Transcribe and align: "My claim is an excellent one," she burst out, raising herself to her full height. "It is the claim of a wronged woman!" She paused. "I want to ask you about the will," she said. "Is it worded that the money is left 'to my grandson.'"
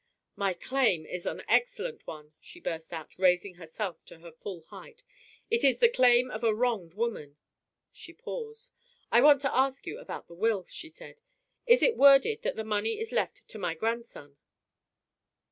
"My 0.35 0.55
claim 0.55 1.05
is 1.05 1.27
an 1.27 1.43
excellent 1.47 2.07
one," 2.07 2.33
she 2.39 2.59
burst 2.59 2.91
out, 2.91 3.19
raising 3.19 3.53
herself 3.61 4.03
to 4.05 4.17
her 4.21 4.31
full 4.31 4.61
height. 4.69 5.03
"It 5.51 5.63
is 5.63 5.77
the 5.77 5.89
claim 5.89 6.31
of 6.31 6.43
a 6.43 6.55
wronged 6.55 6.95
woman!" 6.95 7.37
She 7.91 8.11
paused. 8.11 8.71
"I 9.11 9.21
want 9.21 9.41
to 9.41 9.55
ask 9.55 9.85
you 9.85 9.99
about 9.99 10.27
the 10.27 10.33
will," 10.33 10.65
she 10.67 10.89
said. 10.89 11.21
"Is 11.67 11.83
it 11.83 11.97
worded 11.97 12.41
that 12.41 12.55
the 12.55 12.63
money 12.63 12.99
is 12.99 13.11
left 13.11 13.47
'to 13.49 13.59
my 13.59 13.75
grandson.'" 13.75 14.37